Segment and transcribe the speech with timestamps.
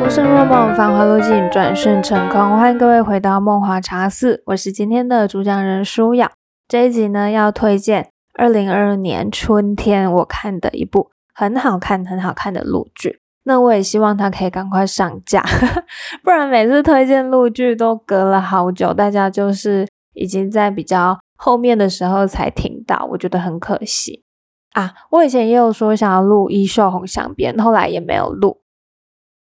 [0.00, 2.56] 浮生若梦，繁华落尽，转瞬成空。
[2.56, 6.32] 欢迎各位回到梦华茶肆，我是今天的主讲人舒雅。
[6.66, 13.20] 这一集呢，要推荐二零二二年春天我看的一部很好看、很好看的陆剧。
[13.44, 15.44] 那我也希望它可以赶快上架，
[16.24, 24.24] 不然每次推荐陆剧都隔了好久，大家就是已经在比较后面的时候才听到，我觉得很可惜
[24.72, 24.94] 啊。
[25.10, 28.62] 我以前也有说想要录《衣袖红镶边》，后来也没有录。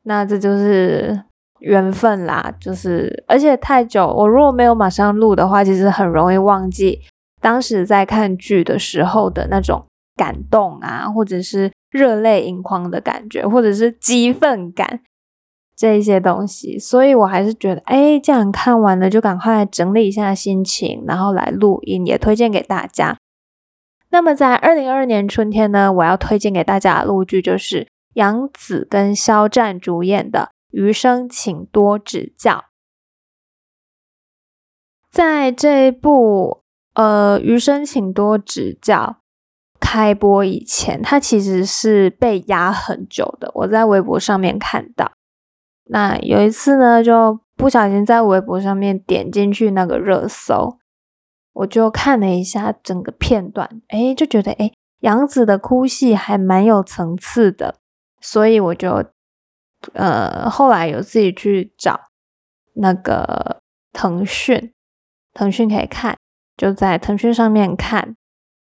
[0.05, 1.23] 那这就是
[1.61, 7.01] 缘分啦，就是而且太久，我如果没有马上录的话，其实很容易忘记
[7.41, 15.01] 当时在看剧的时候的那种感动啊，或者是热泪盈眶的感觉，或者是激愤感
[15.77, 16.77] 这一些东西。
[16.77, 23.17] 所以我还是觉得，哎，这样看完了就赶快整理一下心情，然后来录音，也推荐给大家。
[24.11, 27.87] 那么在二零二二年春天呢，我要推荐给大家的录剧就是。
[28.15, 32.53] 杨紫跟肖战主演的《余生，请多指教》。
[35.11, 36.63] 在这一部
[36.95, 39.17] 呃《余生，请多指教》
[39.79, 43.51] 开播以前，它其实是被压很久的。
[43.55, 45.13] 我在微博上面看到，
[45.85, 50.79] 那有一次呢，就不小心在微博上面点进去那个热搜，
[51.53, 57.82] 我就看了一下整个片段，哎，就觉得哎，杨紫的哭戏还蛮有层次的。
[58.23, 59.05] 所以我就，
[59.93, 62.01] 呃，后来有自己去找
[62.75, 63.61] 那个
[63.93, 64.73] 腾讯，
[65.35, 66.17] 腾讯可以看，
[66.57, 68.15] 就在腾讯上面看。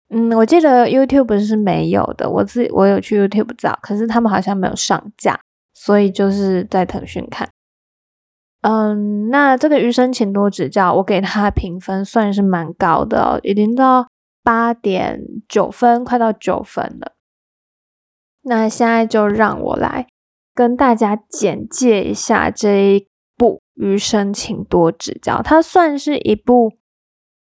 [0.09, 5.41] 嗯，我记得 YouTube 是没有的，我自己我有去 YouTube 找，可是他们好像没有上架，
[5.73, 7.49] 所以就是在腾讯看。
[8.61, 14.07] 嗯，那这个余生请多指教，我给他评分算是蛮高的哦，已经到
[14.43, 17.14] 八点九分，快到九分了。
[18.47, 20.07] 那现在就让我来
[20.55, 25.37] 跟大家简介一下这一部《余生，请多指教》。
[25.43, 26.75] 它算是一部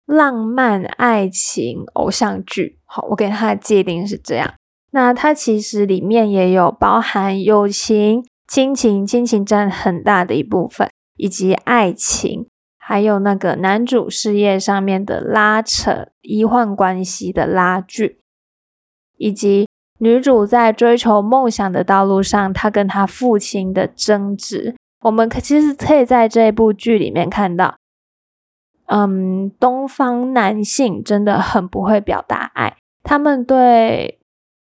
[0.05, 2.79] 浪漫爱情偶像剧。
[2.85, 4.53] 好，我给它的界定是这样。
[4.91, 12.47] 那它其实里面也有包含友情、亲情，亲情占很大的一部分，以及爱情，
[12.77, 18.21] 还有那个男主事业上面的拉扯、医患关系的拉锯，
[19.17, 19.67] 以及。
[20.05, 27.77] 女主在追求梦想的道路上，她跟她父亲的争执，我们可其实可以在这部剧里面看到，
[28.85, 34.19] 嗯，东方男性真的很不会表达爱，他们对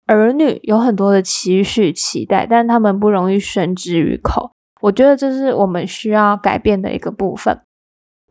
[0.05, 4.53] 儿女有很多的期许、期待，但他们不容易宣之于口。
[4.83, 7.59] 我觉得这是我们需要改变的一个部分。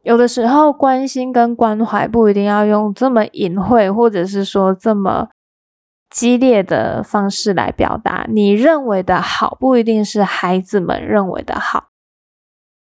[0.03, 5.29] 有的时候，关心跟关怀不一定要用这么隐晦，或者是说这么。
[6.11, 11.85] 激烈的方式来表达你认为的好，不一定是孩子们认为的好。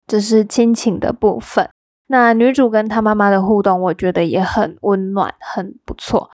[0.06, 1.68] 这是亲情的部分。
[2.08, 6.30] 那女主跟她妈妈的互动，我觉得也很温暖，很不错。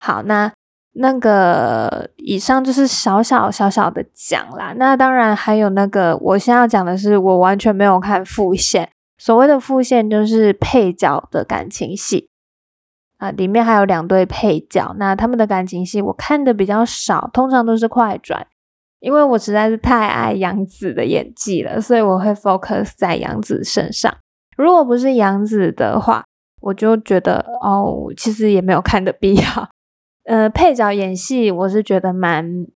[0.00, 0.50] 好，那
[0.94, 4.72] 那个以上就是小小小小的讲啦。
[4.76, 8.90] 那当然还有那个，我现在要讲的是，我完全没有看副线。
[9.18, 12.30] 所谓的副线，就是配角的感情戏。
[13.18, 18.46] 啊，里面还有两对配角，那他们的感情戏我看的比较少，通常都是快转，
[19.00, 24.16] 因为我实在是太爱杨紫的演技了，所以我会 focus 在杨紫身上。
[24.56, 26.24] 如果不是杨紫的话，
[26.60, 29.68] 我就觉得哦，其实也没有看的必要。
[30.24, 32.66] 呃，配角演戏我是觉得蛮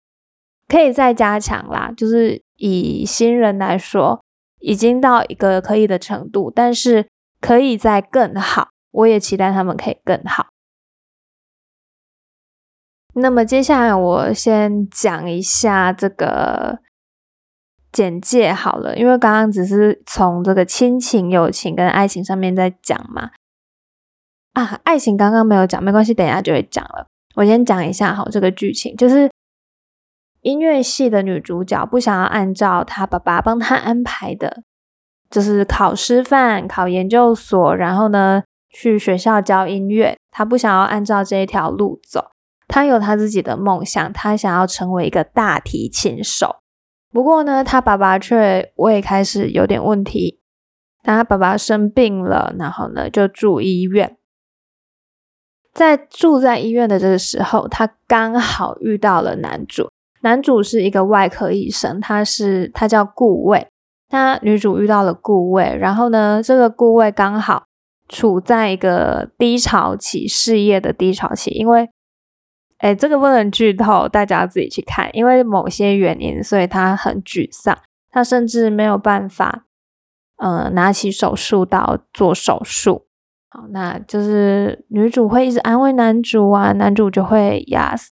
[0.66, 4.20] 可以再加强啦，就是以新人来说，
[4.60, 7.06] 已经到一个可以的程度，但是
[7.40, 8.71] 可以再更好。
[8.92, 10.46] 我也期待他们可以更好。
[13.14, 16.78] 那么接下来我先讲一下这个
[17.90, 23.32] 简介好了，因为刚刚只是从这个亲情、友情跟爱情上面在讲嘛。
[24.54, 27.06] 啊，爱情刚刚没有讲，没关系，等一下就会讲了。
[27.34, 29.30] 我先讲一下好，这个剧情就是
[30.40, 34.62] 音乐系的女主角不想要按照她爸爸帮她安排的，
[35.28, 38.42] 就是考师范、考研究所，然后呢。
[38.72, 42.30] 去学校教音乐，他不想要按照这一条路走，
[42.66, 46.56] 他有他自己的梦想，他想要成为一个大提琴手。
[47.12, 50.40] 不过呢，他爸爸却胃开始有点问题，
[51.02, 54.16] 他爸爸生病了，然后呢就住医院。
[55.74, 59.90] 在住在医院的这个时候，他刚好遇到了男主，
[60.22, 63.66] 男主是一个外科医生，他是他叫顾魏，
[64.10, 67.64] 那女主遇到了顾魏，然后呢，这个顾魏刚好。
[68.12, 71.88] 处在一个低潮期，事业的低潮期，因为，
[72.78, 75.08] 哎，这个不能剧透，大家自己去看。
[75.16, 77.78] 因为某些原因，所以他很沮丧。
[78.14, 79.64] 她甚至没有办法，
[80.36, 83.06] 呃，拿起手术刀做手术。
[83.48, 88.12] 好，那就是女主会一直安慰男主啊，男主就会压死，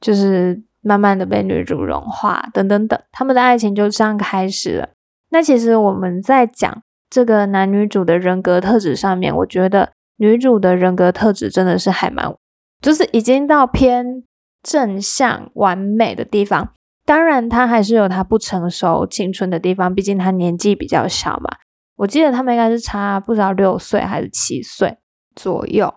[0.00, 4.88] 就是慢慢的被女主融化，等等等，他们的爱情就这样开始了。
[5.28, 12.34] 那其实我们在讲这个男女主的人格特质上面，我觉得女主的人格特质真的是还蛮，
[12.80, 14.24] 就是已经到偏
[14.62, 16.72] 正向完美的地方。
[17.04, 21.50] 当然，她还是有她不成熟青春的地方，毕竟她年纪比较小嘛。
[21.96, 24.98] 我记得他们应该是差不知道六岁还是七岁
[25.36, 25.94] 左右。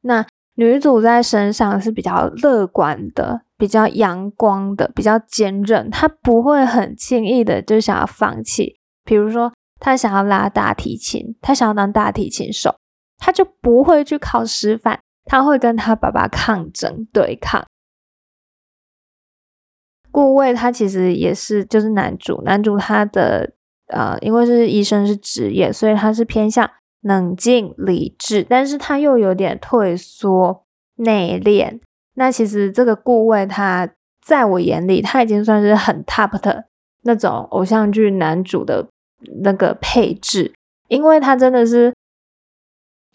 [0.00, 8.80] 那女主在身上是比较乐观的、比较阳光的、比较坚韧，她不会很轻易的就想要放弃。
[9.04, 12.76] 比如说，他想要拉大提琴，他想要当大提琴手，
[13.18, 17.66] 他就不会去考师范，他会跟他爸爸抗争对抗。
[20.10, 23.54] 顾魏他其实也是，就是男主，男主他的。
[23.88, 26.70] 呃，因为是医生是职业，所以他是偏向
[27.02, 30.64] 冷静理智，但是他又有点退缩
[30.94, 31.78] 内敛。
[32.14, 33.92] 那其实这个顾魏，他
[34.24, 36.68] 在我眼里，他已经算是很 top 的
[37.02, 38.88] 那种偶像剧男主的
[39.42, 40.52] 那个配置，
[40.88, 41.94] 因为他真的是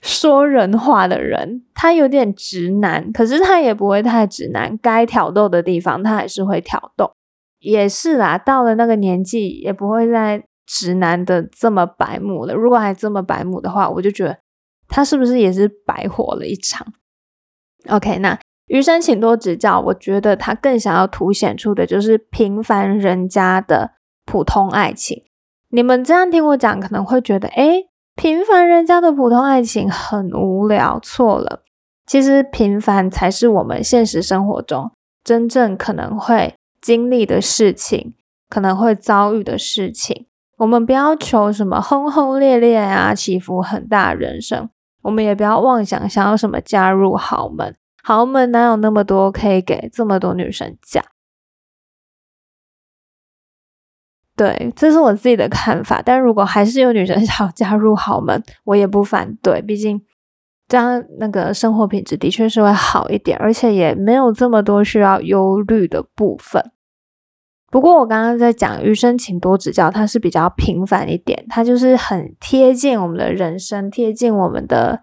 [0.04, 7.14] 说人话的人，他有点直男，可是他也不会太直男，该挑逗的地方他还是会挑逗，
[7.60, 10.44] 也是啦，到了那个年纪也不会再。
[10.70, 14.38] 直男的这么白目了，如果还这么白目的话，我就觉得
[14.90, 16.86] 他是不是也是白活了一场
[17.88, 19.80] ？OK，那余生请多指教。
[19.80, 23.92] 我觉得他更想要凸显出的就是平凡人家的
[24.26, 25.24] 普通爱情。
[25.70, 27.84] 你们这样听我讲，可能会觉得，哎，
[28.16, 31.00] 平凡人家的普通爱情很无聊。
[31.02, 31.64] 错了，
[32.06, 34.92] 其实平凡才是我们现实生活中
[35.24, 38.14] 真正可能会经历的事情，
[38.50, 40.26] 可能会遭遇的事情。
[40.58, 44.70] 我们不要求什么轰轰烈烈啊，起伏很大人生。
[45.04, 51.04] 我们也不要妄想想要什么加入豪门，豪门哪有那么多可以给这么多女生嫁？
[54.38, 56.02] 对，这是我自己的看法。
[56.06, 59.62] 但如果还是有女生 想要加入豪门，我也不反对。
[59.64, 60.00] 毕竟
[60.68, 66.72] 这样那个生活品质的确是会好一点，而且也没有这么多需要忧虑的部分。
[67.70, 75.02] 不过我刚刚在讲《余生，请多指教》，它是比较平凡一点，它就是很贴近我们的人生，贴近我们的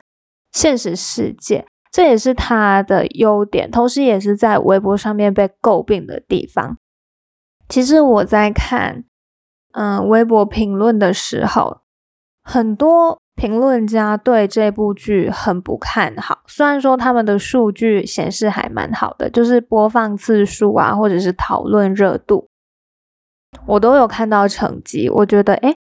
[0.53, 6.79] 现实世界，这也是它的优点，同时也是在微博上面被诟病的地方。
[7.69, 9.05] 其实我在看
[9.75, 11.83] 嗯微博评论的时候，
[12.43, 22.49] 很多评论家对这部剧很不看好，虽然说他们的数据显示还蛮好的，就是播放次数啊，或者是讨论热度。
[23.67, 25.75] 我都有看到成绩，我觉得哎，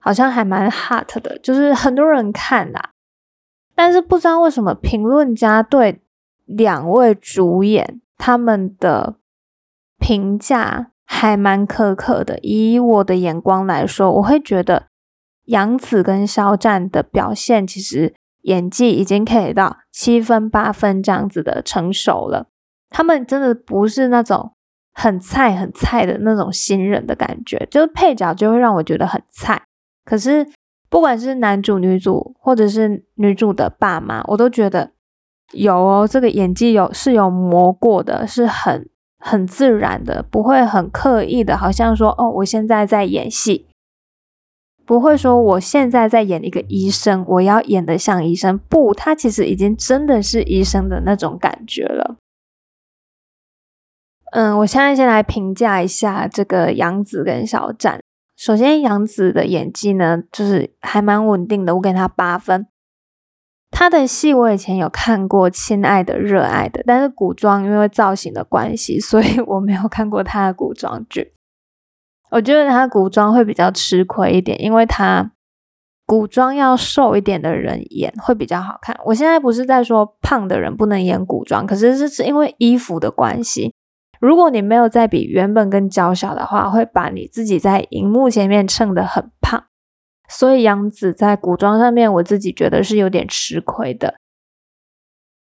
[0.00, 2.90] 好像还蛮 hot 的，就是很多人看啦。
[3.74, 6.00] 但是不知道为什么评论家对
[6.46, 9.16] 两位主演他们的
[9.98, 12.38] 评价还蛮苛刻的。
[12.42, 14.88] 以我的眼光来说，我会觉得
[15.44, 22.48] 杨紫跟肖战的表现其实演技已经可以到七分八分这样子的成熟了，
[22.90, 24.52] 他们真的不是那种。
[24.98, 29.62] 很菜很菜的那种新人的感觉，就是配角就会让我觉得很菜。
[30.06, 30.48] 可是
[30.88, 34.92] 不管是男主、女主，或者是女主的爸妈，我都觉得
[35.52, 38.88] 有哦，这个演技有是有磨过的，是很
[39.26, 43.66] 很自然的，不会很刻意的，好像说哦，我现在在演戏，
[44.84, 48.56] 不会说我现在在演一个医生，我要演的像医生。
[48.56, 52.14] 不，他其实已经真的是医生的那种感觉了。
[54.30, 58.00] 嗯，我现在先来评价一下这个杨紫跟小战。
[58.36, 62.68] 首先，杨紫的演技呢，就是还蛮稳定的，我给她八分。
[63.70, 71.34] 她的戏我以前有看过《亲爱的热爱的》，但是古装因为造型的关系，所以我没有看过她的古装剧。
[72.30, 75.32] 我觉得她古装会比较吃亏一点，因为她
[76.06, 78.98] 古装要瘦一点的人演会比较好看。
[79.04, 83.74] 我现在不是在说胖的人不能演古装，可是这是因为衣服的关系。
[84.20, 89.64] 如果你没有再比原本更娇小的话，会把你自己在荧幕前面衬得很胖。
[90.28, 94.16] 所以杨紫在古装上面，我自己觉得是有点吃亏的。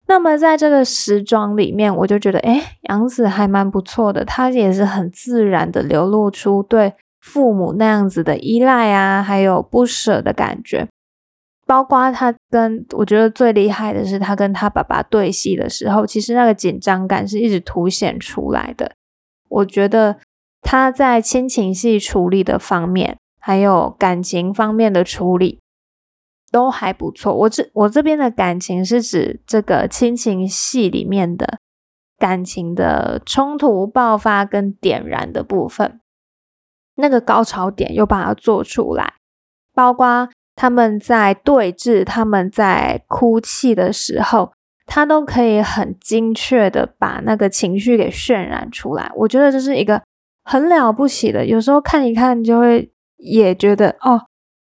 [0.08, 10.88] 那么在这个时装里面，我就觉得，哎，杨紫还蛮不错的，她也是很自然的流露出对父母那样子的依赖啊，还有不舍的感觉。
[11.66, 18.94] 包括他跟我觉得最厉害的是，他跟他爸爸对戏的时候，其实那个紧张感是一直凸显出来的。
[19.50, 20.18] 我觉得
[20.62, 23.18] 他在亲情戏处理的方面，
[23.48, 25.62] 还有感情方面的处理
[26.52, 27.34] 都还不错。
[27.34, 31.58] 我这我这边的感情是指这个亲情戏里面的
[32.18, 36.02] 感情的冲突爆发跟点燃的部分，
[36.96, 39.14] 那个高潮点又把它做出来，
[39.74, 44.52] 包括他们在对峙，他们在哭泣的时候。
[44.90, 50.02] 他都可以很精确的把那个情绪给渲染出来，我觉得这是一个
[50.46, 51.46] 很了不起的。
[51.46, 54.22] 有时候看一看就会也觉得哦，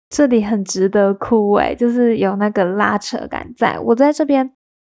[0.09, 3.78] 这里很值得哭诶，就是有那个拉扯感在。
[3.78, 4.52] 我在这边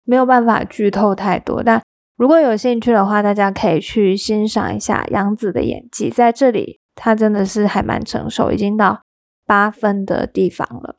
[0.03, 1.81] 没有办法剧透太多，但
[2.17, 9.01] 如果有兴趣的话，大家可以去欣赏一下杨紫的演技，在这里她真的是还蛮成熟，已经到
[9.45, 10.97] 八分的地方了。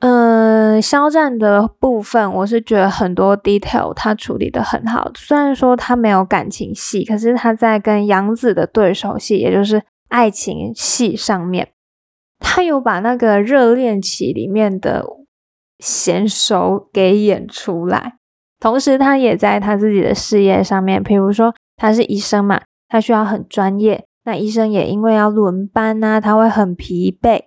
[0.00, 5.10] 嗯，肖战的部分，我是觉得很多 detail 他处理的很好。
[5.14, 11.70] 虽然说他没有感情戏，可是他在跟杨紫的对手戏，也就是爱情戏上面，
[12.38, 15.06] 他有把那个热恋期里面的
[15.82, 18.18] 娴熟给演出来。
[18.60, 24.04] 同时，他也在他自己的事业上面，比如说他是医生嘛，他需要很专业。
[24.24, 27.44] 那医生也因为要轮班呐，他会很疲惫。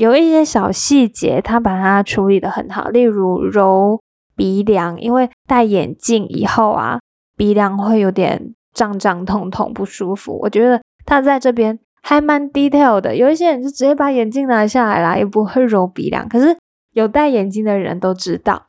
[0.00, 4.00] 有一些小细节，他把它处理的很好，例如揉
[4.34, 6.98] 鼻梁，因为戴眼镜以后啊，
[7.36, 10.38] 鼻梁会有点胀胀痛痛不舒服。
[10.40, 13.14] 我觉得他在这边还蛮 detail 的。
[13.14, 16.26] 有一些人就直接把眼镜拿下来啦，也不会揉鼻梁。
[16.26, 16.56] 可是
[16.94, 18.68] 有戴眼镜的人都知道，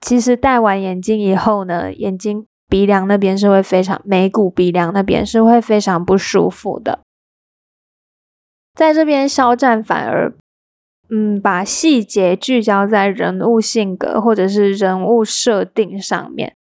[0.00, 6.98] 其实戴完眼镜以后呢，眼睛鼻梁那边是会非常眉骨鼻梁那边是会非常不舒服的。
[8.74, 10.34] 在这边肖战反而。
[11.14, 16.56] 嗯，把细节聚焦在人物性格或者是人物设定上面。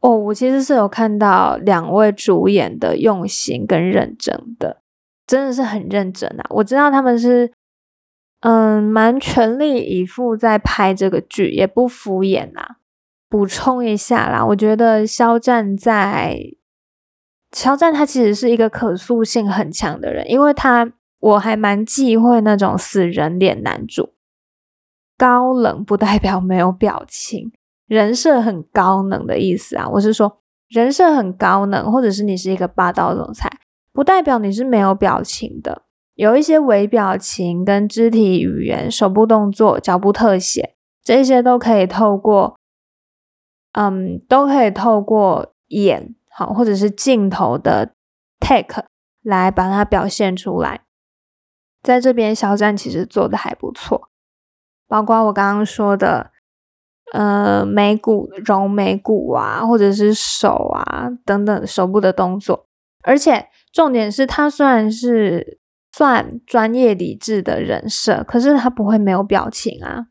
[0.00, 4.82] 哦，我其实是有看到两位主演的用心跟认真的，
[5.24, 6.44] 真的是很认真啊！
[6.50, 7.52] 我知道他们是
[8.40, 12.78] 嗯蛮全力以赴在拍这个剧，也不敷衍啦。
[13.28, 16.40] 补充一下啦，我觉得肖战在
[17.52, 20.92] 肖战他其实是一个可塑性很强的人，因为他。
[21.24, 24.12] 我还蛮忌讳那种死人脸男主，
[25.16, 27.50] 高冷不代表没有表情，
[27.86, 29.88] 人设很高冷的意思啊。
[29.88, 33.50] 我是说，人设很高冷，或者是你是一个霸道总裁，
[33.90, 35.84] 不代表你是没有表情的。
[36.14, 42.58] 有一些微表情、跟肢体语言、手部动作、脚步特写，这些都可以透过，
[43.72, 47.94] 嗯，都可以透过眼好，或者是镜头的
[48.38, 48.84] take
[49.22, 50.82] 来把它表现出来。
[51.84, 54.08] 在这边，肖战其实做的还不错，
[54.88, 56.30] 包括我刚刚说的，
[57.12, 62.66] 呃，眉骨揉眉骨啊，或者是手啊等等手部的动作。
[63.02, 65.60] 而且重点是他虽然是
[65.92, 70.06] 算专业理智的人设，可是他不会没有表情啊。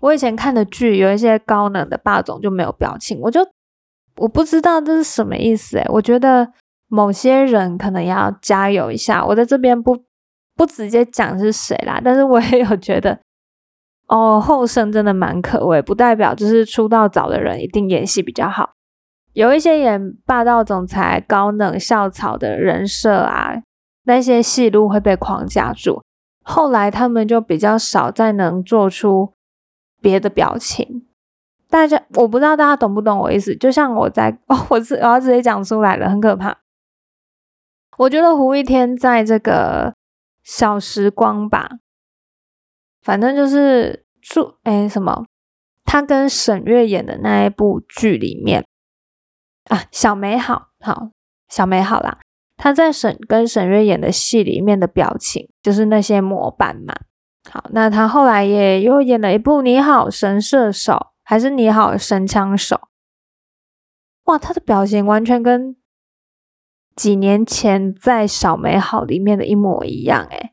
[0.00, 3.46] 我以前看的剧有一些高冷的霸总就没有表情，我就
[4.16, 6.50] 我不知道这是什么意思诶我觉得
[6.88, 9.22] 某些人可能要加油一下。
[9.26, 10.02] 我在这边不。
[10.56, 13.18] 不直接讲是谁啦，但是我也有觉得，
[14.06, 18.70] 哦，后生真的蛮可畏，不代表就是出道早的人一定演戏比较好。
[19.32, 23.62] 有一些演霸道总裁、高冷校草的人设啊，
[24.04, 26.02] 那些戏路会被框架住，
[26.44, 29.32] 后来他们就比较少再能做出
[30.00, 31.04] 别的表情。
[31.68, 33.56] 大家，我不知道大家懂不懂我意思？
[33.56, 36.56] 就像我在，哦，我是我要直接讲出来了，很可怕。
[37.98, 39.92] 我觉得胡一天在这个。
[40.44, 41.78] 小时光吧，
[43.00, 45.24] 反正就是住哎什么，
[45.84, 48.64] 他跟沈月演的那一部剧里面
[49.70, 51.10] 啊，小美好好
[51.48, 52.20] 小美好啦，
[52.56, 56.94] 他在沈跟沈月演的戏里面的表情就是那些模板嘛。
[57.50, 62.76] 好，那他后来也又演了一部《你好神射手》，还是《你好神枪手》？
[64.24, 65.76] 哇，他的表情完全跟。
[66.96, 70.52] 几年前在《小美好》里面的一模一样，诶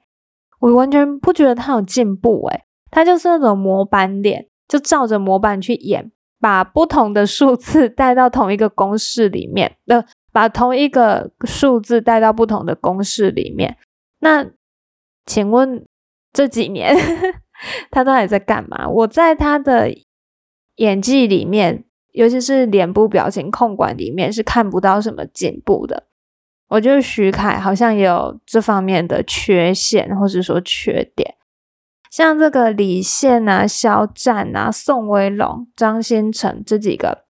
[0.60, 13.78] 我完全不觉得他有进步，诶他就是那种模板脸，就照着模板去演，把不同的数字带到同一个公式里面，呃，把同一个数字带到不同的公式里面。
[14.20, 14.46] 那
[15.26, 15.86] 请问
[16.34, 16.96] 这几年
[17.92, 18.88] 他到底在干嘛？
[18.88, 19.92] 我在他的
[20.76, 26.08] 演技里面，尤其是脸部表情控管里面，是看不到什么进步的。
[26.72, 31.36] 我觉得徐凯好像也有这方面的缺陷，或者说缺点。
[32.10, 37.26] 像这个李现啊、肖战啊、宋威龙、张新成这几个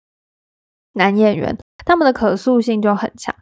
[0.93, 3.35] 男演员，他们的可塑性就很强。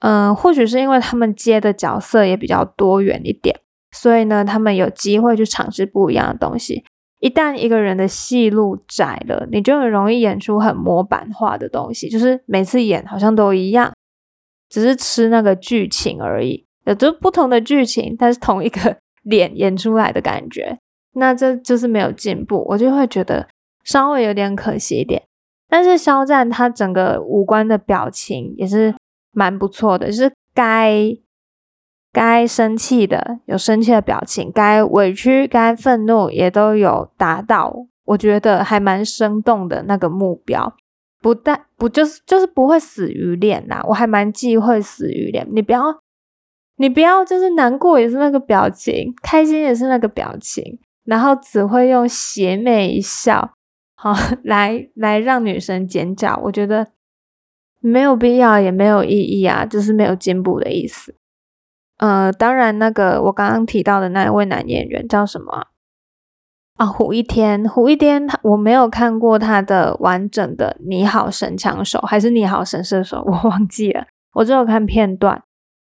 [0.00, 3.60] 嗯，或许是因为他们接的角色也比较多元一点，
[3.92, 6.84] 所以呢，他们有机会去尝试不一样的东西。
[7.20, 13.92] 一旦一个人的戏路窄了，你就很容易演出很模板化的东西，就是每次演好像都一样，
[14.68, 20.78] 只是吃那个剧情而已，有着不同的剧情，但是同一个 脸演出来的感觉，
[21.14, 23.48] 那这就是没有进步，我就会觉得
[23.84, 25.22] 稍微有点可惜一点。
[25.68, 28.94] 但是肖战他整个五官的表情也是。
[29.30, 31.14] 蛮不错的，就是该
[32.12, 40.74] 该生气的有生气的表情，该委屈、该愤怒也都有达到，我觉得还蛮生动的那个目标。
[41.20, 45.46] 不但不就是就是不会死鱼脸呐，我还蛮忌讳死鱼脸。
[45.50, 45.82] 你不要
[46.76, 53.52] 你不要就是难过也是那个表情，开心也是那个表情，然后只会用邪魅一笑，
[53.96, 56.40] 好 来来让女生尖叫。
[56.44, 56.88] 我觉得。
[57.80, 61.14] 没有必要，也没有意义啊，就是没有进步的意思。
[61.98, 65.68] 呃，当然，那个我刚刚提到的那一位男演员叫什么？
[66.78, 75.42] 啊胡一天，胡一天，他我没有看过他的完整的《你好神枪手》还是《你好神射手》，我忘记了，我只有看片段。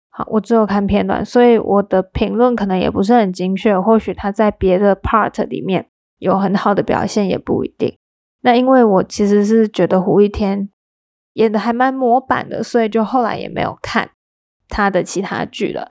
[0.09, 3.79] 好，我只有看片段，所以我的评论可能也不是很精确。
[3.79, 7.97] 或许他在别的 part 里面有很好的表现，也不一定。
[8.41, 10.69] 那因为我其实是觉得胡一天。
[11.33, 14.09] 演的还蛮模板的，所以就后来也没有看
[14.67, 15.91] 他的其他剧了。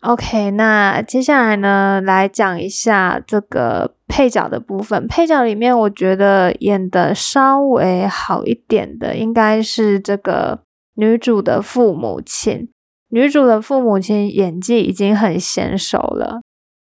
[0.00, 5.06] OK，那接下来呢，来讲一下这个配角的部分。
[5.08, 10.60] 配角里面，我觉得演的稍微好一点的，应该是这个
[10.94, 12.68] 女主的父母亲。
[13.08, 16.40] 女主的父母亲演技已经很娴熟了，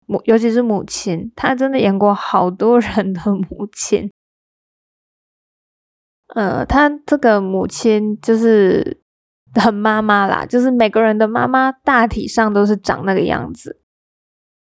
[0.06, 4.10] 母尤其是母亲，她真的演过好多人的母亲。
[6.34, 9.01] 呃，他这个母亲就是
[9.60, 13.80] 很妈妈啦， 就是每个人的妈妈大体上都是长那个样子，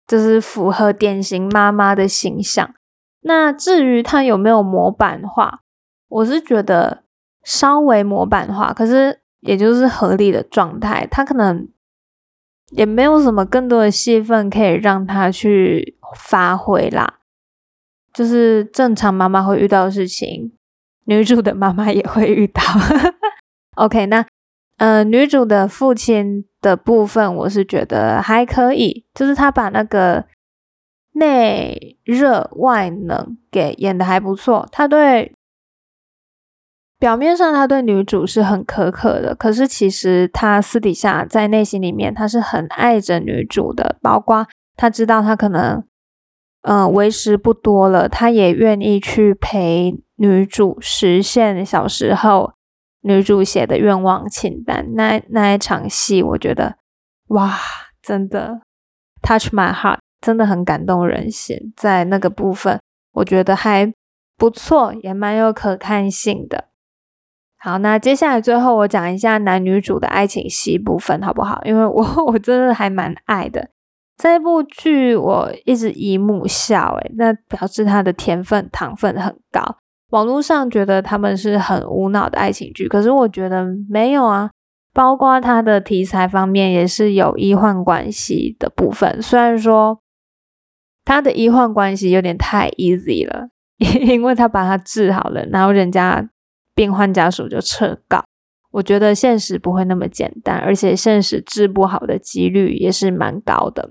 [0.07, 2.75] 就是符合典型妈妈的形象。
[3.23, 5.61] 那至于她有没有模板化，
[6.09, 7.05] 我是觉得
[7.43, 11.07] 稍微模板化，可是也就是合理的状态。
[11.11, 11.69] 他可能
[12.71, 17.19] 也没有什么更多的戏份可以让他去发挥啦，
[18.13, 20.53] 就是正常妈妈会遇到的事情。
[21.05, 22.63] 女主的妈妈也会遇到。
[23.77, 24.25] OK，那
[24.79, 30.25] 呃，女主的父亲的部分，我是觉得还可以，就是他把那个
[31.13, 34.69] 内热外冷给演的还不错。
[34.73, 35.33] 他对
[36.99, 45.85] 表面上他对女主是很苛刻的，可是其实他私底下在内心里面他是很爱着女主的，包括他知道他可能
[46.63, 50.03] 嗯为时不多了，他也愿意去陪。
[50.21, 52.53] 女主实现小时候
[53.09, 56.77] 女主写的愿望清单，那那一场戏，我觉得
[57.29, 57.59] 哇，
[58.03, 58.61] 真的
[59.23, 61.73] touch my heart，真的很感动人心。
[61.75, 62.79] 在那个部分，
[63.15, 63.93] 我觉得还
[64.37, 66.67] 不错，也蛮有可看性的。
[67.59, 71.61] 好，那接下来最后我讲一下男女主的爱情戏部分，好不好？
[71.65, 73.71] 因为我 我真的还蛮爱的
[74.17, 79.79] 这部剧，我一直以母笑，诶那表示它的甜分糖分很高。
[80.11, 84.51] 网络上觉得他们是很无脑的爱情剧，可是我觉得没有啊。
[84.95, 90.01] 包括它的题材方面也是有医患关系的部分，虽然说
[91.05, 96.29] 他的医患关系有点太 easy 了， 因为他把他治好了，然后人家
[96.75, 98.25] 病患家属就撤告。
[98.73, 103.91] 我觉得现实不会那么简单，而且现实治不好的几率也是蛮高的。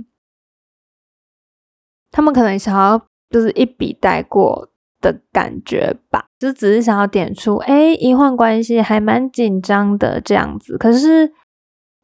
[2.12, 4.70] 他们可能想要就是一笔带过。
[5.12, 11.32] 的感觉吧，就只是想要点出，哎，医患关系还蛮紧张的这样子，可是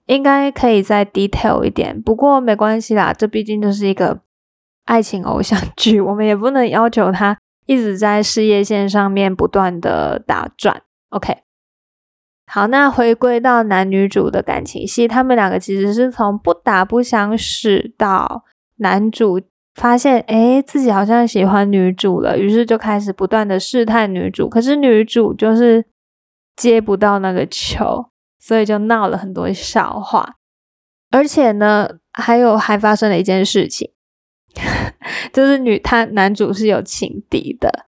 [0.06, 2.02] 应该可以再 detail 一点。
[2.02, 4.22] 不过没关系啦，这毕竟就是一个
[4.86, 10.84] 爱情偶像剧，我们也不能要求他一直在事业线上面不断的打转。
[11.10, 11.40] OK，
[12.48, 18.46] 好，那回归到男女主的感情戏，他们两个其实是从不打不相识到
[18.78, 19.42] 男主。
[19.76, 25.84] 发现哎，自己好像喜欢女主了，于是就开始不断的试探女主，可是女主就是
[26.56, 28.06] 接不到那个球，
[28.40, 30.36] 所以就闹了很多笑话。
[31.10, 33.90] 而且呢，还有还发生了一件事情，
[35.34, 37.88] 就是女他男主是有情敌的，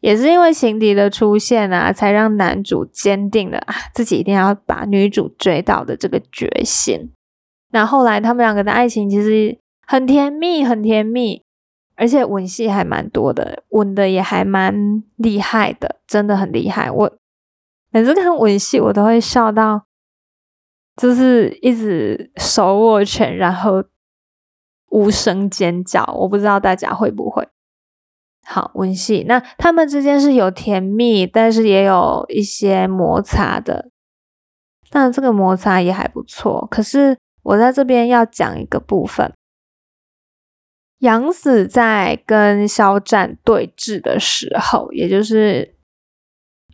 [0.00, 7.12] 也是因为情敌的出现啊，才让男主坚定了啊自己一定要把女主追到的这个决心。
[7.72, 9.59] 那后来他们两个的爱情其实。
[9.90, 11.42] 很甜蜜，很甜蜜，
[11.96, 16.88] 而且吻戏还蛮多的，吻的也还蛮厉害的，真的很厉害。
[16.88, 17.18] 我
[17.90, 19.86] 每次看吻戏，我都会笑到，
[20.96, 23.82] 就是一直手握拳，然后
[24.90, 26.04] 无声尖叫。
[26.20, 27.48] 我不知道大家会不会。
[28.44, 33.90] 好，吻戏，那他们之间是有甜蜜，但是也有一些摩擦的。
[34.88, 36.68] 但这个摩擦也还不错。
[36.70, 39.32] 可是我在这边要讲一个部分，
[41.00, 45.74] 杨子在跟肖战对峙的时候，也就是，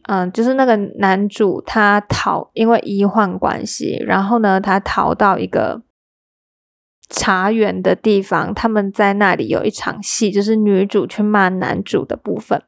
[0.04, 5.82] 嗯，就是那个男主他逃，因为医患关系，然后呢，他逃到一个。
[7.08, 12.60] 茶园的地方，他们在那里有一场戏，就是女主去骂男主的部分。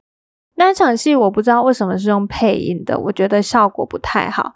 [0.55, 4.53] 那场戏我不知道为什么是用配音的，我觉得效果不太好。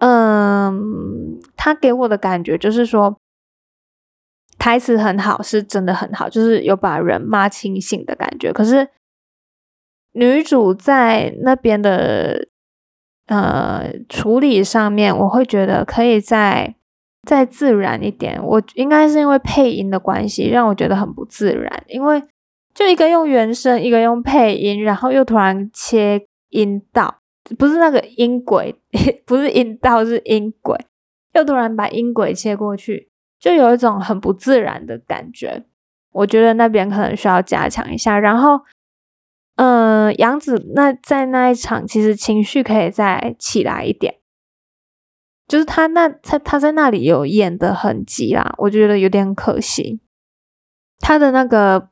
[0.00, 3.18] 嗯，他给我的感觉就是说，
[4.68, 8.52] 台词很好，是真的很好，就是有把人骂清醒的感觉。
[8.52, 8.86] 可是
[10.12, 12.48] 女主在那边的
[13.28, 16.74] 呃处理上面，我会觉得可以在。
[17.26, 21.84] 再自然一点，我应该是因为配音的关系，让我觉得很不自然。
[21.88, 22.22] 因为
[22.72, 27.18] 就一个用原声，一个用配音，然后又突然切音道，
[27.58, 28.74] 不是那个音轨，
[29.26, 30.78] 不是音道，是音轨，
[31.34, 35.64] 又突然把音轨切过去，就有一种很不自然的感觉。
[36.12, 38.18] 我觉得那边可能需要加强一下。
[38.18, 38.60] 然后，
[39.56, 44.16] 嗯，杨紫那在那一场，其实情绪可以再起来一点。
[45.46, 50.00] 就是他那他他在那里有演的痕迹啦，我觉得有点可惜。
[50.98, 51.88] 他的那个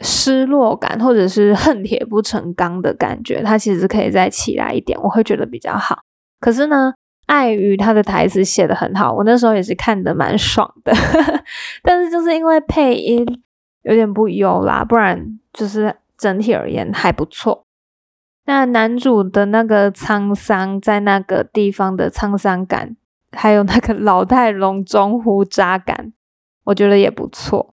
[0.00, 6.00] 失落感或者是恨铁不成钢的感觉，他其实可以再起来一点，我会觉得比较好。
[6.40, 6.92] 可是呢，
[7.28, 10.92] 碍于他的台词写的很好，我那时候也是看的蛮爽的。
[11.82, 13.24] 但是就是因为配音
[13.82, 17.64] 有点不优啦，不然就是整体而言还不错。
[18.46, 22.96] 那男主的那个沧桑，在那个地方的沧桑感，
[23.32, 26.14] 还有那个老态龙钟胡渣感，
[26.64, 27.74] 我觉得也不错。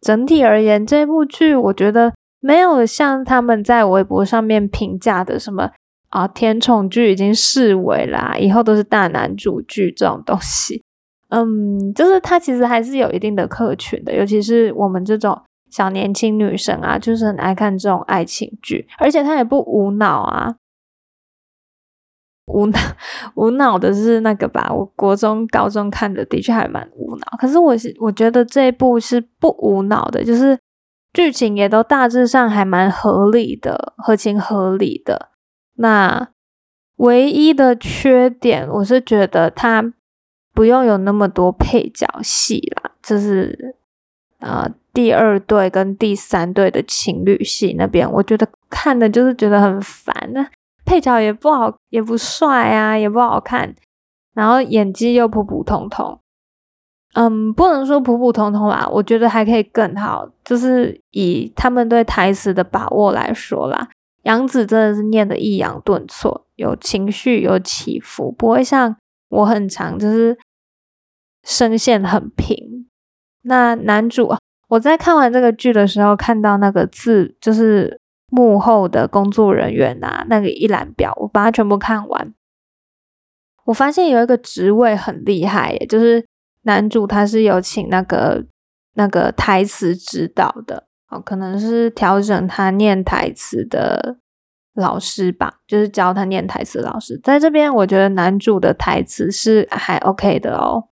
[0.00, 5.72] 整体而言，这部剧我觉得没有像他们在微博上面评价的什么
[6.08, 10.82] 啊甜宠剧已经视为啦，以后都是大男主剧这种东西。
[11.30, 15.40] 嗯，就是它其实还是有一定的客群的，尤其是我们这种。
[15.70, 20.56] 小年轻女生啊，就是很爱看这种爱情剧，而且它也不无脑啊。
[22.46, 22.78] 无脑
[23.34, 24.72] 无脑的是那个吧？
[24.72, 30.58] 我国中、高中看的的确还蛮无脑，可是我是我觉得这一部是不无脑的，就是
[31.12, 35.28] 剧情也都大致上还蛮合理的，合情合理的。
[35.78, 36.28] 那
[36.96, 39.92] 唯一的缺点，我是觉得它
[40.54, 43.74] 不用有那么多配角戏啦，就是
[44.40, 44.70] 啊。
[44.94, 50.44] 第二对跟第三对的情侣戏那边，我觉得看的就是觉得很烦那
[50.84, 53.72] 配角也不好，也不帅啊，也不好看，
[54.34, 56.18] 然后演技又普普通通。
[57.14, 60.28] 嗯，不能说普普通通啦，我觉得还可以更好。
[60.42, 63.88] 就是以他们对台词的把握来说啦，
[64.28, 68.94] 杨紫真的是念的抑扬顿挫，有情绪，有起伏，不会像
[69.30, 70.38] 我很长，就是
[71.42, 72.88] 声线很平。
[73.42, 74.34] 那男主。
[74.68, 82.34] 我在看完这个剧的时候，看到那个字，就是幕后的工作人员啊，那个一览表，我把它全部看完。
[83.64, 86.22] 我发现有一个职位很厉害，耶就是
[86.64, 88.44] 男主他是有请那个
[88.92, 94.18] 那个台词指导的，哦，可能是调整他念台词的
[94.74, 97.18] 老师吧，就是教他念台词老师。
[97.24, 100.88] 在这边，我觉得男主的台词是还 OK 的哦。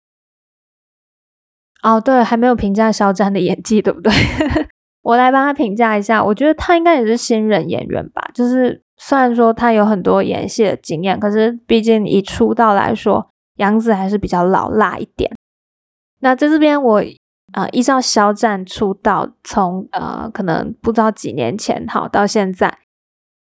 [1.83, 4.11] 哦，对，还没有评价肖战的演技，对不对？
[5.03, 6.23] 我来帮他评价一下。
[6.23, 8.31] 我觉得他应该也是新人演员吧。
[8.33, 15.31] 就是虽然说他有很多演戏的经验，可是毕竟以出道来说，杨紫还是比较老辣一点。
[16.21, 17.03] 那在这边，我
[17.53, 22.79] 啊，依照肖战出道从呃，可能不知道几年前好到现在，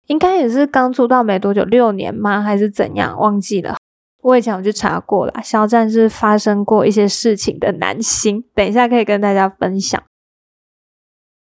[0.07, 2.41] 应该也是刚出道没多久，六年吗？
[2.41, 3.17] 还是怎样？
[3.17, 3.77] 忘记了。
[4.21, 8.43] 我以前有去查过了，肖战是发生过一些事情的男星。
[8.53, 10.03] 等一下可以跟大家分享。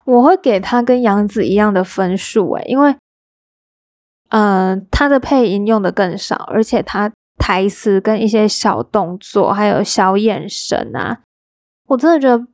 [0.05, 2.97] 我会给他跟杨紫一样的分数诶，因为，
[4.31, 11.21] 嗯，他的配音用的更少，而且他台词跟一些小动作还有小眼神啊，
[11.87, 12.47] 我真的觉得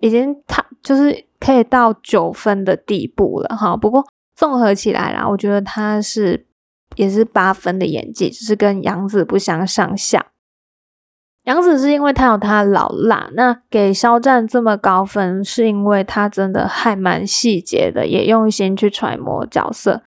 [0.00, 3.76] 已经他就是可以到九分的地步了哈。
[3.76, 6.46] 不过综合起来啦，我觉得他是。
[6.96, 10.26] 也是八分的演技，就是跟杨紫不相上下。
[11.42, 20.04] 杨紫是因为她有她老辣，那给肖战这么高分，是因为他真的还蛮细节的，也用心去揣摩角色。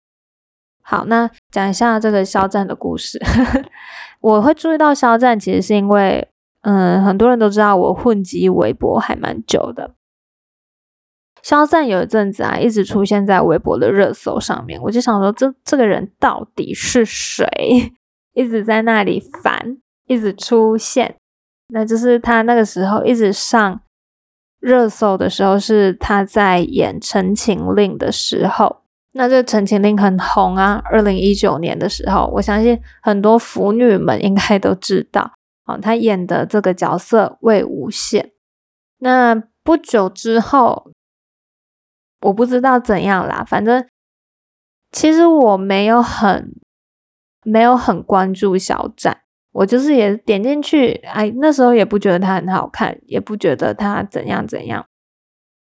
[0.81, 3.21] 好，那讲一下这个肖战的故事。
[4.21, 6.29] 我会注意到肖战，其实是因为，
[6.69, 9.91] 嗯，很多人都知道我混迹微博还蛮久的。
[11.41, 17.47] 肖战有一阵子啊，一直出现在微博的热搜上面，我就想说，这这个人到底是谁？
[18.35, 19.77] 一直在那里烦，
[20.07, 21.15] 一直出现。
[21.69, 23.79] 那就是他那个时候一直上
[24.59, 28.81] 热搜的时候，是他在演《陈情令》的时候。
[29.13, 35.31] 那这《陈情令》很红啊，二零一九年的时候，我相信很多腐女们应该都知道，
[35.67, 38.31] 哦，他演的这个角色魏无羡。
[38.97, 40.91] 那不久之后。
[42.21, 43.87] 我不知道怎样啦，反正
[44.91, 46.51] 其实我没有很
[47.43, 54.87] 没有很关注小展，我就是也点进去，哎，那时候也不觉得他很好看，也不觉得他怎样怎样，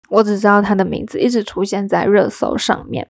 [0.09, 3.11] 我只知道他的名字一直出现在热搜上面。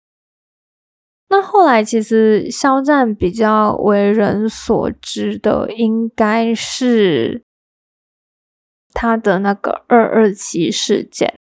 [1.35, 7.43] 那后来其实肖战比较为人所知的，应该是
[8.93, 11.33] 他的那个二二七事件。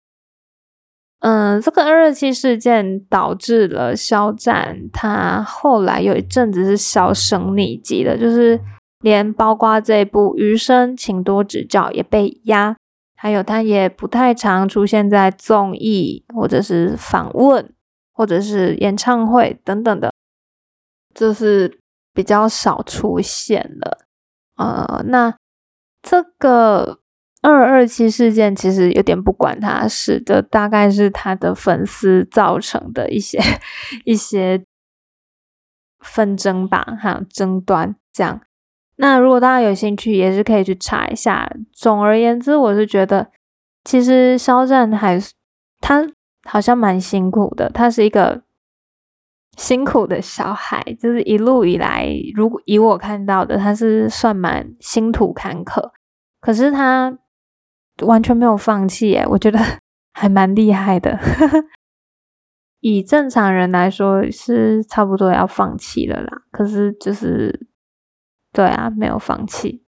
[1.19, 8.59] 嗯，这个二二七事件导致了肖战，他后来有一阵子是销声匿迹的，就是
[8.99, 12.75] 连包括这部《余生，请多指教》也被压，
[13.15, 17.71] 还有他也不太常出现在综艺或者是访问
[18.15, 20.11] 或者是演唱会等等的，
[21.13, 21.79] 就是
[22.13, 23.99] 比较少出现了。
[24.55, 25.35] 呃，那
[26.01, 27.01] 这个。
[27.41, 33.39] 二二七事件其实有点不管他事的，大概是他的粉丝造成的一些
[34.03, 34.65] 一些
[35.99, 38.41] 纷争吧，还有争端这样。
[38.95, 41.47] 那如果大家有兴趣，也是可以去查一下。
[41.71, 43.29] 总而言之，我是觉得
[43.83, 45.31] 其实肖战还是
[45.79, 46.01] 他
[46.45, 48.43] 好像蛮辛苦的，他是一个
[49.57, 55.91] 辛苦的小孩，就是一路以来，如果以我看到的，他是算蛮辛途坎坷，
[56.39, 57.17] 可是他。
[58.01, 59.57] 完全没有放弃耶，我觉得
[60.11, 61.17] 还蛮厉害的。
[62.81, 67.69] 以正常人来说是差不多要放弃了啦，可是就是
[68.51, 69.85] 对啊，没有放弃。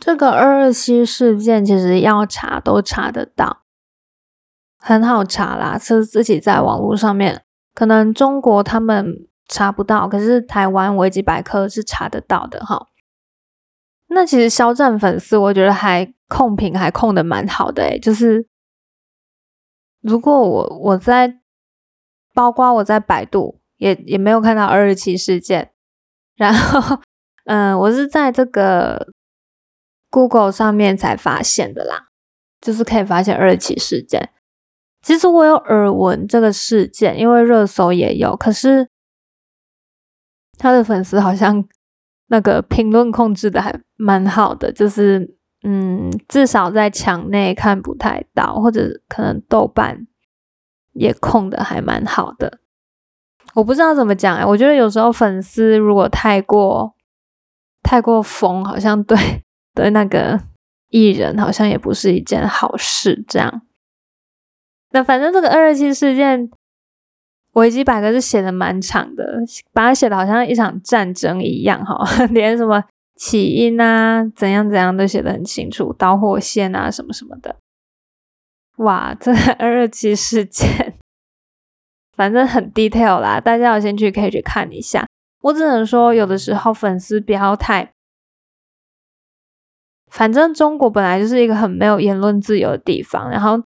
[0.00, 3.61] 这个二二七事件其实要查都查得到，
[4.84, 12.88] 很好查啦，是自己在网络上面，可能中国他们查不到，可是台湾维基百科是查得到的哈。
[14.08, 18.46] 那其实肖战粉丝，我觉得还控评还控的蛮好的诶就是
[20.00, 21.38] 如果我我在，
[22.34, 25.70] 包括我在百度也也没有看到二二七事件，
[26.34, 26.98] 然后
[27.44, 29.12] 嗯，我是在这个
[30.10, 32.08] Google 上面才发现的啦，
[32.60, 34.30] 就是可以发现二二七事件。
[35.02, 38.88] 其实我有耳闻这个事件，因为热搜也有，可是
[40.56, 41.68] 他的粉丝好像。
[42.28, 50.06] 那个评论控制的还蛮好的，就是嗯，至少在墙内看不太到，或者可能豆瓣
[50.94, 52.60] 也控的还蛮好的。
[53.52, 56.94] 我不知道怎么讲哎，我觉得有时候粉丝如果太过
[57.82, 60.40] 太过疯，好像对对那个
[60.88, 63.22] 艺人好像也不是一件好事。
[63.28, 63.60] 这样，
[64.92, 66.50] 那反正这个二二七事件。
[67.54, 69.38] 维基百科是写的蛮长的，
[69.74, 72.02] 把它写的好像一场战争一样哈，
[72.32, 72.82] 连什么
[73.14, 77.56] 起因啊、怎样怎样都写的很清楚，导火线啊什么什么的。
[78.76, 80.94] 哇，这个二二七事件，
[82.16, 85.06] 反正很 detail 啦，大家有兴趣可以去看一下。
[85.42, 87.92] 我只能说，有的时候粉丝不要太……
[90.10, 93.62] 反正中国本来就是一个很没有言论自由的地方，然后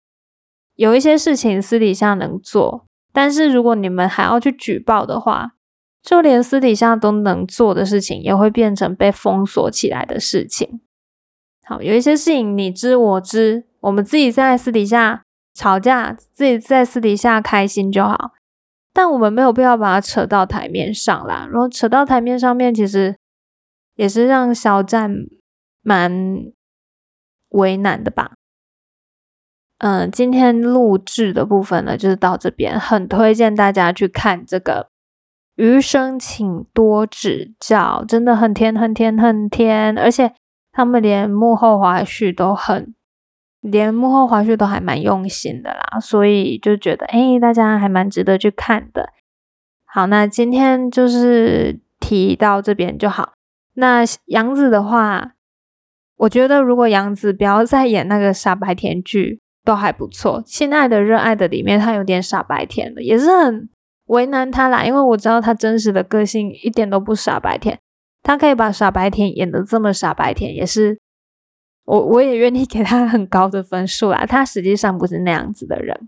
[0.76, 2.86] 有一些事情私底下能做。
[3.12, 5.54] 但是如果你们还要去举报的话，
[6.04, 10.82] 就连私底下都能做的事情，也会变成被封锁起来的事情。
[11.64, 18.34] 好，有一些事情你知我知，我们自己在私底下吵架，自己在私底下开心就好。
[18.94, 21.48] 但我们没有必要把它扯到台面上啦。
[21.52, 23.16] 然后扯到台面上面，其实
[23.96, 25.12] 也是让肖战
[25.82, 26.52] 蛮
[27.50, 28.34] 为难的吧。
[29.86, 34.90] 嗯，今天录制的部分呢，就是到这边，很推荐大家去看这个
[35.64, 40.34] 《余生，请多指教》，真的很甜，很甜，很甜，而且
[40.72, 42.96] 他们连幕后花絮都很，
[43.62, 49.10] 连幕后花絮都还蛮用心的啦，所以就觉得，哎，大家还蛮值得去看的。
[49.86, 53.34] 好，那今天就是提到这边就好。
[53.76, 55.34] 那杨紫的话，
[56.18, 59.42] 我觉得如果杨紫不要再演那个傻白甜剧。
[59.66, 63.68] 都还不错，《亲爱的热爱的》里面他有点傻白甜的，也是很
[64.06, 67.80] 为难他啦，因为我知道他真实的个性一点都不傻白甜，
[68.22, 71.00] 他可以把傻白甜演的这么傻白甜，也是
[71.86, 74.26] 我我也愿意给他很高的分数啦。
[74.26, 76.08] 他实际上不是那样子的人。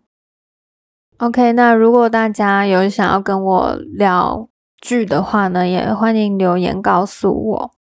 [1.18, 4.48] OK，那如果大家有想要跟我聊
[4.80, 7.77] 剧的话呢，也欢迎留言告诉我。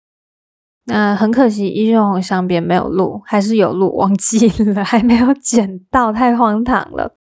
[0.87, 7.17] 那很可惜，《英雄红上》边没有录，还是有录，忘记了， 还没有剪到，太荒唐了。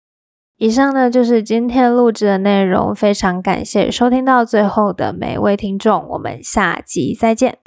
[0.58, 7.58] 以上呢就是今天录制的内容，非常感谢收听到最后的每位听众，我们下集再见。